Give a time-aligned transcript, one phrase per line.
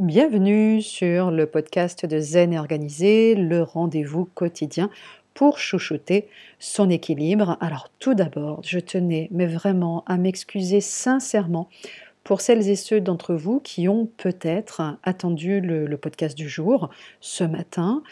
[0.00, 4.90] Bienvenue sur le podcast de Zen et Organisé, le rendez-vous quotidien
[5.34, 6.26] pour chouchouter
[6.58, 7.56] son équilibre.
[7.60, 11.68] Alors tout d'abord, je tenais mais vraiment à m'excuser sincèrement
[12.24, 16.90] pour celles et ceux d'entre vous qui ont peut-être attendu le, le, podcast du jour
[17.20, 18.02] ce matin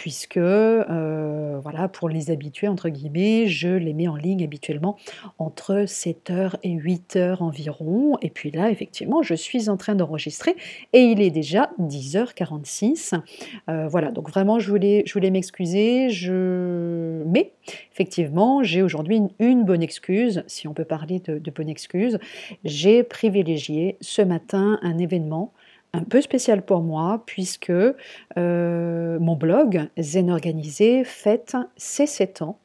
[0.00, 4.96] puisque euh, voilà, pour les habitués, entre guillemets, je les mets en ligne habituellement
[5.38, 8.16] entre 7h et 8h environ.
[8.22, 10.56] Et puis là, effectivement, je suis en train d'enregistrer
[10.94, 13.20] et il est déjà 10h46.
[13.68, 16.08] Euh, voilà, donc vraiment, je voulais, je voulais m'excuser.
[16.08, 17.22] Je...
[17.26, 17.52] Mais
[17.92, 22.18] effectivement, j'ai aujourd'hui une, bonne excuse, si on peut parler de bonne excuse.
[22.64, 25.52] J'ai privilégié ce matin un événement
[25.92, 32.58] un peu spécial pour moi puisque euh, mon blog Zen Organisé fête ses 7 ans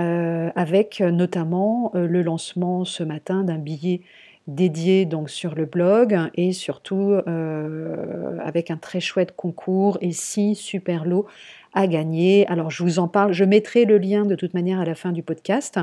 [0.00, 4.00] euh, avec notamment euh, le lancement ce matin d'un billet
[4.46, 7.14] dédié donc sur le blog et surtout
[8.44, 11.26] avec un très chouette concours et six super lots
[11.74, 12.46] à gagner.
[12.46, 15.10] Alors je vous en parle, je mettrai le lien de toute manière à la fin
[15.10, 15.80] du podcast.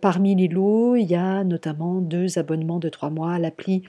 [0.00, 3.82] parmi les lots, il y a notamment deux abonnements de trois mois à l'appli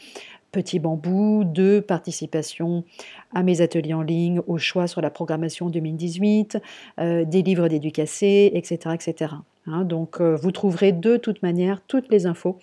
[0.53, 2.85] Petit Bambou, de participation
[3.33, 6.59] à mes ateliers en ligne, au choix sur la programmation 2018,
[6.99, 8.95] euh, des livres d'éducacé, etc.
[8.95, 9.33] etc.
[9.65, 12.59] Hein, donc euh, vous trouverez de toute manière toutes les infos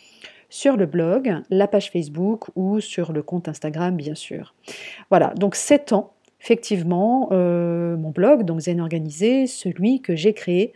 [0.48, 4.54] sur le blog, la page Facebook ou sur le compte Instagram bien sûr.
[5.10, 10.72] Voilà, donc 7 ans, effectivement, euh, mon blog, donc Zen Organisé, celui que j'ai créé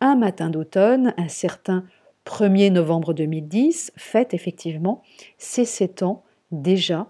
[0.00, 1.84] un matin d'automne, un certain
[2.26, 5.02] 1er novembre 2010, fête effectivement
[5.38, 7.06] ses 7 ans déjà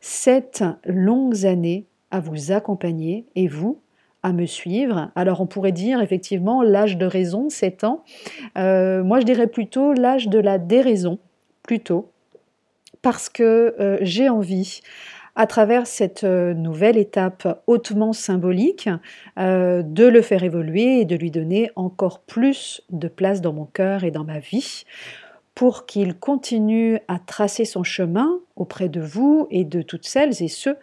[0.00, 3.80] sept longues années à vous accompagner et vous
[4.22, 5.10] à me suivre.
[5.14, 8.04] Alors on pourrait dire effectivement l'âge de raison, 7 ans.
[8.56, 11.18] Euh, moi je dirais plutôt l'âge de la déraison,
[11.62, 12.10] plutôt,
[13.02, 14.80] parce que euh, j'ai envie,
[15.34, 18.88] à travers cette euh, nouvelle étape hautement symbolique,
[19.38, 24.04] de le faire évoluer et de lui donner encore plus de place dans mon cœur
[24.04, 24.84] et dans ma vie
[25.54, 30.48] pour qu'il continue à tracer son chemin auprès de vous et de toutes celles et
[30.48, 30.76] ceux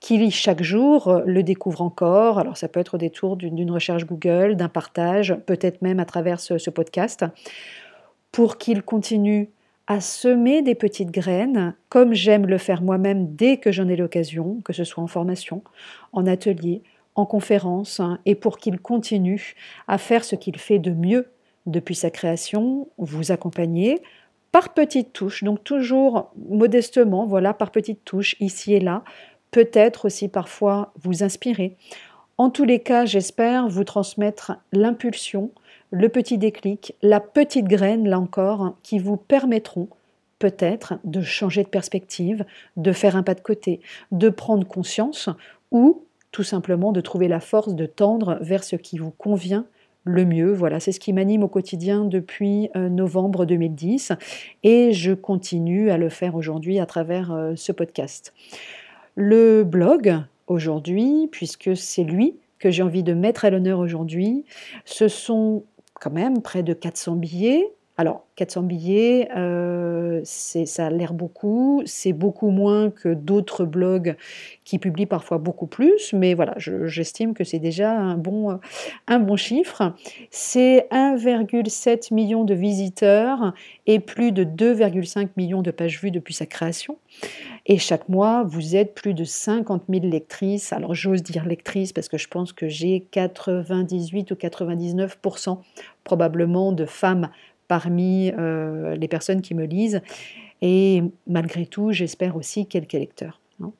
[0.00, 2.38] qui chaque jour le découvrent encore.
[2.38, 6.40] Alors ça peut être au détour d'une recherche Google, d'un partage, peut-être même à travers
[6.40, 7.24] ce, podcast,
[8.30, 9.50] pour qu'il continue
[9.88, 14.60] à semer des petites graines, comme j'aime le faire moi-même dès que j'en ai l'occasion,
[14.64, 15.62] que ce soit en formation,
[16.12, 16.82] en atelier,
[17.16, 19.54] en conférence, hein, et pour qu'il continue
[19.88, 21.31] à faire ce qu'il fait de mieux
[21.66, 24.02] depuis sa création, vous accompagner
[24.50, 29.02] par petites touches, donc toujours modestement, voilà, par petites touches, ici et là,
[29.50, 31.76] peut-être aussi parfois vous inspirer.
[32.38, 35.50] En tous les cas, j'espère vous transmettre l'impulsion,
[35.90, 39.88] le petit déclic, la petite graine, là encore, qui vous permettront
[40.38, 42.44] peut-être de changer de perspective,
[42.76, 43.80] de faire un pas de côté,
[44.10, 45.28] de prendre conscience
[45.70, 49.66] ou tout simplement de trouver la force de tendre vers ce qui vous convient
[50.04, 50.52] le mieux.
[50.52, 54.12] Voilà, c'est ce qui m'anime au quotidien depuis euh, novembre 2010
[54.62, 58.32] et je continue à le faire aujourd'hui à travers euh, ce podcast.
[59.14, 64.44] Le blog aujourd'hui, puisque c'est lui que j'ai envie de mettre à l'honneur aujourd'hui,
[64.84, 65.64] ce sont
[65.94, 72.14] quand même près de 400 billets alors, 400 billets, euh, ça a l'air beaucoup, c'est
[72.14, 74.16] beaucoup moins que d'autres blogs
[74.64, 78.58] qui publient parfois beaucoup plus, mais voilà, j'estime que c'est déjà un bon,
[79.08, 79.94] un bon chiffre.
[80.30, 83.52] C'est 1,7 million de visiteurs
[83.86, 86.96] et plus de 2,5 millions de pages vues depuis sa création.
[87.66, 90.72] Et chaque mois, vous êtes plus de 50 000 lectrices.
[90.72, 95.58] Alors j'ose dire lectrices parce que je pense que j'ai 98 ou 99%
[96.04, 97.28] probablement de femmes
[97.72, 100.02] parmi euh, les personnes qui me lisent.
[100.60, 103.40] Et malgré tout, j'espère aussi quelques lecteurs.
[103.62, 103.72] Hein.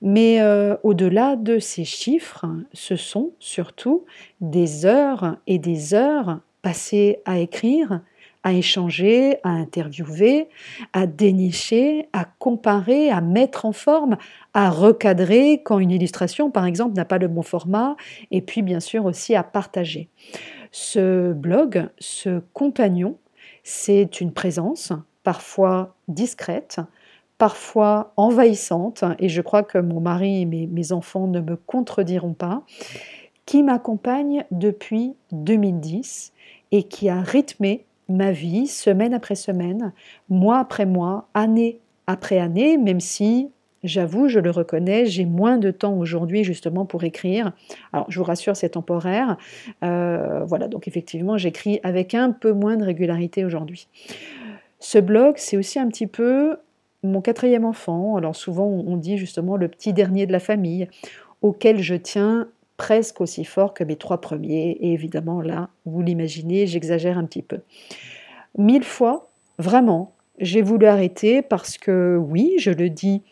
[0.00, 4.06] Mais euh, au-delà de ces chiffres, ce sont surtout
[4.40, 8.00] des heures et des heures passées à écrire,
[8.42, 10.48] à échanger, à interviewer,
[10.94, 14.16] à dénicher, à comparer, à mettre en forme,
[14.54, 17.96] à recadrer quand une illustration, par exemple, n'a pas le bon format,
[18.30, 20.08] et puis bien sûr aussi à partager.
[20.72, 23.18] Ce blog, ce compagnon,
[23.68, 24.92] c'est une présence,
[25.24, 26.78] parfois discrète,
[27.36, 32.62] parfois envahissante, et je crois que mon mari et mes, enfants ne me contrediront pas,
[33.44, 36.32] qui m'accompagne depuis 2010
[36.70, 39.92] et qui a rythmé ma vie semaine après semaine,
[40.28, 43.50] mois après mois, année après année, même si
[43.86, 47.52] J'avoue, je le reconnais, j'ai moins de temps aujourd'hui justement pour écrire.
[47.92, 49.36] Alors, je vous rassure, c'est temporaire.
[49.84, 53.88] Euh, voilà, donc effectivement, j'écris avec un peu moins de régularité aujourd'hui.
[54.80, 56.56] Ce blog, c'est aussi un petit peu
[57.02, 60.88] mon quatrième enfant, alors souvent on dit justement le petit dernier de la famille,
[61.40, 64.76] auquel je tiens presque aussi fort que mes trois premiers.
[64.80, 67.60] Et évidemment, là, vous l'imaginez, j'exagère un petit peu.
[68.58, 73.22] Mille fois, vraiment, j'ai voulu arrêter parce que oui, je le dis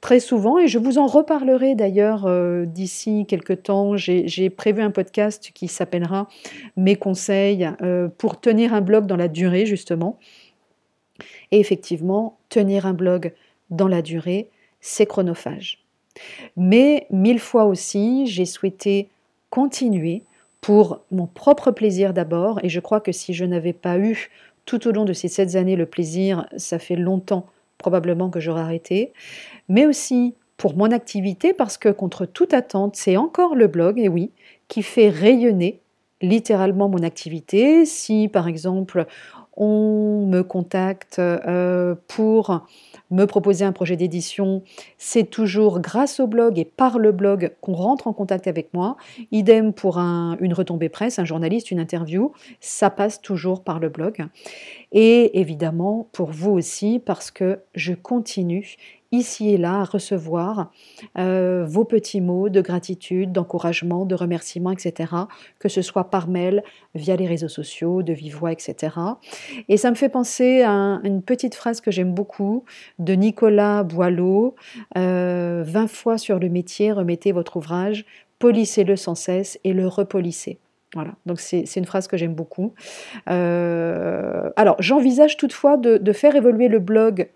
[0.00, 3.96] très souvent et je vous en reparlerai d'ailleurs euh, d'ici quelques temps.
[3.96, 6.28] J'ai prévu un podcast qui s'appellera
[6.76, 10.18] Mes conseils euh, pour tenir un blog dans la durée justement.
[11.52, 13.34] Et effectivement, tenir un blog
[13.70, 14.50] dans la durée,
[14.80, 15.84] c'est chronophage.
[16.56, 19.08] Mais mille fois aussi, j'ai souhaité
[19.50, 20.22] continuer
[20.60, 24.30] pour mon propre plaisir d'abord, et je crois que si je n'avais pas eu
[24.66, 27.46] tout au long de ces sept années le plaisir, ça fait longtemps
[27.80, 29.12] probablement que j'aurais arrêté,
[29.68, 34.08] mais aussi pour mon activité, parce que contre toute attente, c'est encore le blog, et
[34.08, 34.30] oui,
[34.68, 35.80] qui fait rayonner
[36.22, 37.86] littéralement mon activité.
[37.86, 39.06] Si par exemple
[39.56, 42.66] on me contacte euh, pour
[43.10, 44.62] me proposer un projet d'édition,
[44.96, 48.96] c'est toujours grâce au blog et par le blog qu'on rentre en contact avec moi.
[49.32, 54.24] Idem pour une retombée presse, un journaliste, une interview, ça passe toujours par le blog.
[54.92, 58.76] Et évidemment pour vous aussi parce que je continue
[59.12, 60.70] ici et là à recevoir
[61.18, 65.12] euh, vos petits mots de gratitude, d'encouragement, de remerciement, etc.,
[65.58, 66.62] que ce soit par mail,
[66.94, 68.96] via les réseaux sociaux, de vive voix, etc.
[69.68, 72.64] Et ça me fait penser à une petite phrase que j'aime beaucoup
[72.98, 74.54] de Nicolas Boileau,
[74.94, 78.04] 20 euh, fois sur le métier, remettez votre ouvrage,
[78.38, 80.58] polissez-le sans cesse et le repolissez.
[80.94, 82.74] Voilà, donc c'est une phrase que j'aime beaucoup.
[83.28, 87.28] Euh, alors, j'envisage toutefois de, faire évoluer le blog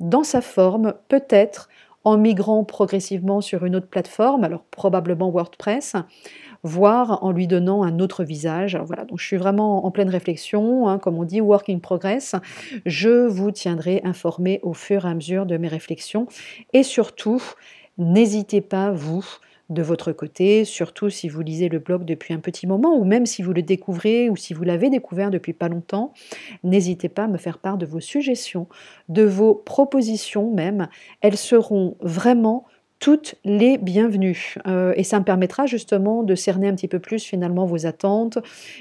[0.00, 1.68] dans sa forme, peut-être
[2.04, 5.96] en migrant progressivement sur une autre plateforme, alors probablement WordPress,
[6.62, 8.76] voire en lui donnant un autre visage.
[8.76, 11.80] Alors voilà, donc je suis vraiment en pleine réflexion, hein, comme on dit, work in
[11.80, 12.36] progress.
[12.84, 16.28] Je vous tiendrai informé au fur et à mesure de mes réflexions
[16.72, 17.42] et surtout,
[17.98, 19.24] n'hésitez pas, vous,
[19.68, 23.26] de votre côté, surtout si vous lisez le blog depuis un petit moment, ou même
[23.26, 26.12] si vous le découvrez ou si vous l'avez découvert depuis pas longtemps,
[26.62, 28.68] n'hésitez pas à me faire part de vos suggestions,
[29.08, 30.88] de vos propositions même.
[31.20, 32.64] Elles seront vraiment
[32.98, 34.54] toutes les bienvenues.
[34.66, 38.38] Euh, et ça me permettra justement de cerner un petit peu plus finalement vos attentes,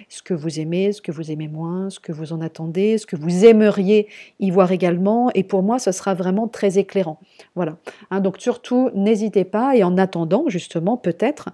[0.09, 3.05] ce que vous aimez, ce que vous aimez moins, ce que vous en attendez, ce
[3.05, 4.07] que vous aimeriez
[4.39, 5.29] y voir également.
[5.35, 7.19] Et pour moi, ce sera vraiment très éclairant.
[7.55, 7.77] Voilà.
[8.09, 9.75] Hein, donc surtout, n'hésitez pas.
[9.75, 11.49] Et en attendant, justement, peut-être,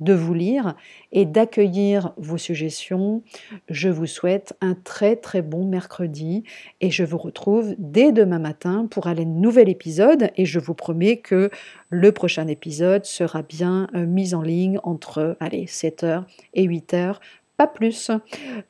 [0.00, 0.74] de vous lire
[1.12, 3.22] et d'accueillir vos suggestions.
[3.68, 6.44] Je vous souhaite un très très bon mercredi
[6.80, 11.18] et je vous retrouve dès demain matin pour un nouvel épisode et je vous promets
[11.18, 11.50] que
[11.90, 17.16] le prochain épisode sera bien euh, mis en ligne entre allez, 7h et 8h,
[17.56, 18.10] pas plus.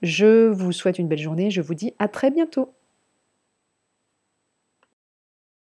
[0.02, 2.75] Je vous souhaite une belle journée, je vous dis à très bientôt.